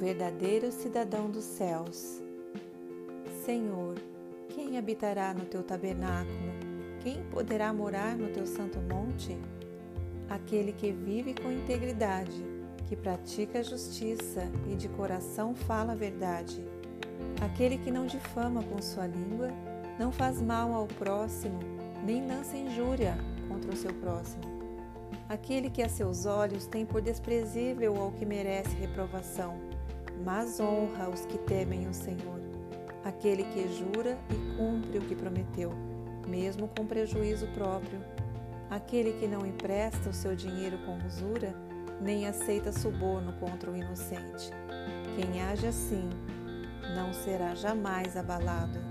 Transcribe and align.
verdadeiro 0.00 0.72
cidadão 0.72 1.30
dos 1.30 1.44
céus. 1.44 2.22
Senhor, 3.44 3.96
quem 4.48 4.78
habitará 4.78 5.34
no 5.34 5.44
teu 5.44 5.62
tabernáculo? 5.62 6.54
Quem 7.02 7.22
poderá 7.24 7.70
morar 7.70 8.16
no 8.16 8.28
teu 8.28 8.46
santo 8.46 8.78
monte? 8.80 9.36
Aquele 10.26 10.72
que 10.72 10.90
vive 10.90 11.34
com 11.34 11.52
integridade, 11.52 12.42
que 12.88 12.96
pratica 12.96 13.58
a 13.58 13.62
justiça 13.62 14.50
e 14.66 14.74
de 14.74 14.88
coração 14.88 15.54
fala 15.54 15.92
a 15.92 15.96
verdade. 15.96 16.64
Aquele 17.44 17.76
que 17.76 17.90
não 17.90 18.06
difama 18.06 18.62
com 18.62 18.80
sua 18.80 19.06
língua, 19.06 19.50
não 19.98 20.10
faz 20.10 20.40
mal 20.40 20.72
ao 20.72 20.86
próximo, 20.86 21.58
nem 22.06 22.26
lança 22.26 22.56
injúria 22.56 23.18
contra 23.48 23.70
o 23.70 23.76
seu 23.76 23.92
próximo. 23.92 24.44
Aquele 25.28 25.68
que 25.68 25.82
a 25.82 25.90
seus 25.90 26.24
olhos 26.24 26.66
tem 26.66 26.86
por 26.86 27.02
desprezível 27.02 28.00
ao 28.00 28.12
que 28.12 28.24
merece 28.24 28.74
reprovação, 28.76 29.79
mas 30.24 30.60
honra 30.60 31.08
os 31.08 31.24
que 31.26 31.38
temem 31.38 31.88
o 31.88 31.94
Senhor. 31.94 32.40
Aquele 33.04 33.44
que 33.44 33.68
jura 33.68 34.18
e 34.30 34.56
cumpre 34.56 34.98
o 34.98 35.02
que 35.02 35.14
prometeu, 35.14 35.72
mesmo 36.28 36.68
com 36.68 36.86
prejuízo 36.86 37.46
próprio. 37.48 38.00
Aquele 38.68 39.12
que 39.14 39.26
não 39.26 39.46
empresta 39.46 40.10
o 40.10 40.14
seu 40.14 40.36
dinheiro 40.36 40.78
com 40.84 40.98
usura, 41.06 41.54
nem 42.00 42.26
aceita 42.26 42.72
suborno 42.72 43.32
contra 43.34 43.70
o 43.70 43.76
inocente. 43.76 44.50
Quem 45.16 45.42
age 45.42 45.66
assim 45.66 46.08
não 46.94 47.12
será 47.12 47.54
jamais 47.54 48.16
abalado. 48.16 48.89